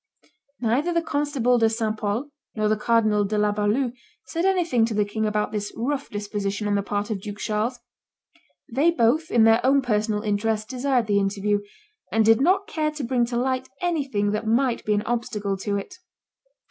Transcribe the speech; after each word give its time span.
Neither 0.59 0.91
the 0.91 1.03
constable 1.03 1.59
De 1.59 1.69
St. 1.69 1.95
Pol 1.95 2.31
nor 2.55 2.67
the 2.67 2.75
cardinal 2.75 3.23
De 3.23 3.37
la 3.37 3.51
Balue 3.51 3.91
said 4.25 4.45
anything 4.45 4.83
to 4.85 4.95
the 4.95 5.05
king 5.05 5.27
about 5.27 5.51
this 5.51 5.71
rough 5.77 6.09
disposition 6.09 6.67
on 6.67 6.73
the 6.73 6.81
part 6.81 7.11
of 7.11 7.21
Duke 7.21 7.37
Charles; 7.37 7.79
they 8.67 8.89
both 8.89 9.29
in 9.29 9.43
their 9.43 9.63
own 9.63 9.83
personal 9.83 10.23
interest 10.23 10.69
desired 10.69 11.05
the 11.05 11.19
interview, 11.19 11.59
and 12.11 12.25
did 12.25 12.41
not 12.41 12.65
care 12.65 12.89
to 12.89 13.03
bring 13.03 13.25
to 13.27 13.37
light 13.37 13.69
anything 13.79 14.31
that 14.31 14.47
might 14.47 14.83
be 14.85 14.95
an 14.95 15.03
obstacle 15.03 15.55
to 15.57 15.77
it. 15.77 15.99